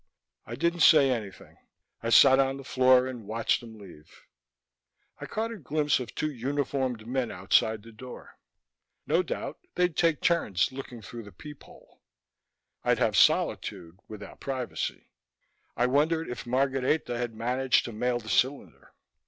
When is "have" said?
12.97-13.15